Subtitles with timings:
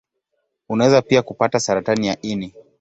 [0.69, 2.53] Unaweza pia kupata saratani ya ini.